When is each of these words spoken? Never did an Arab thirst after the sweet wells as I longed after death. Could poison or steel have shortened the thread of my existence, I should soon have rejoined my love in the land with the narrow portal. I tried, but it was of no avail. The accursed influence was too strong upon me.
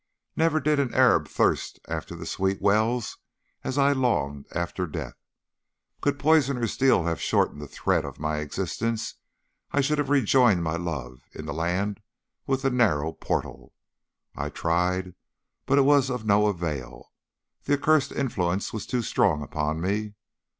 Never 0.35 0.59
did 0.59 0.79
an 0.79 0.91
Arab 0.95 1.27
thirst 1.27 1.79
after 1.87 2.15
the 2.15 2.25
sweet 2.25 2.59
wells 2.59 3.19
as 3.63 3.77
I 3.77 3.91
longed 3.91 4.47
after 4.51 4.87
death. 4.87 5.13
Could 6.01 6.17
poison 6.17 6.57
or 6.57 6.65
steel 6.65 7.03
have 7.03 7.21
shortened 7.21 7.61
the 7.61 7.67
thread 7.67 8.03
of 8.03 8.19
my 8.19 8.37
existence, 8.37 9.13
I 9.71 9.81
should 9.81 9.97
soon 9.99 10.05
have 10.05 10.09
rejoined 10.09 10.63
my 10.63 10.75
love 10.75 11.21
in 11.33 11.45
the 11.45 11.53
land 11.53 11.99
with 12.47 12.63
the 12.63 12.71
narrow 12.71 13.11
portal. 13.13 13.75
I 14.35 14.49
tried, 14.49 15.13
but 15.67 15.77
it 15.77 15.83
was 15.83 16.09
of 16.09 16.25
no 16.25 16.47
avail. 16.47 17.11
The 17.65 17.75
accursed 17.79 18.11
influence 18.11 18.73
was 18.73 18.87
too 18.87 19.03
strong 19.03 19.43
upon 19.43 19.79
me. 19.81 20.15